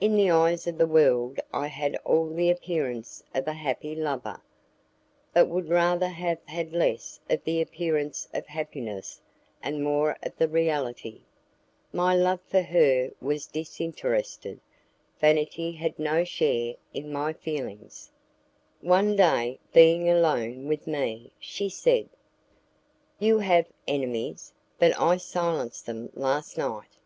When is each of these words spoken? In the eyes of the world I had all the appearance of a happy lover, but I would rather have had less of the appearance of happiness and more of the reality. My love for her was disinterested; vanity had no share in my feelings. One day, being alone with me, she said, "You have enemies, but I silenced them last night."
In 0.00 0.16
the 0.16 0.28
eyes 0.28 0.66
of 0.66 0.76
the 0.76 0.88
world 0.88 1.38
I 1.54 1.68
had 1.68 1.94
all 2.04 2.28
the 2.28 2.50
appearance 2.50 3.22
of 3.32 3.46
a 3.46 3.52
happy 3.52 3.94
lover, 3.94 4.40
but 5.32 5.38
I 5.42 5.44
would 5.44 5.68
rather 5.68 6.08
have 6.08 6.38
had 6.46 6.72
less 6.72 7.20
of 7.30 7.44
the 7.44 7.60
appearance 7.62 8.28
of 8.34 8.44
happiness 8.48 9.20
and 9.62 9.84
more 9.84 10.16
of 10.20 10.36
the 10.36 10.48
reality. 10.48 11.20
My 11.92 12.12
love 12.16 12.40
for 12.48 12.62
her 12.62 13.12
was 13.20 13.46
disinterested; 13.46 14.58
vanity 15.20 15.70
had 15.70 15.96
no 15.96 16.24
share 16.24 16.74
in 16.92 17.12
my 17.12 17.32
feelings. 17.32 18.10
One 18.80 19.14
day, 19.14 19.60
being 19.72 20.08
alone 20.10 20.66
with 20.66 20.88
me, 20.88 21.30
she 21.38 21.68
said, 21.68 22.08
"You 23.20 23.38
have 23.38 23.66
enemies, 23.86 24.52
but 24.80 24.98
I 24.98 25.18
silenced 25.18 25.86
them 25.86 26.10
last 26.16 26.58
night." 26.58 26.96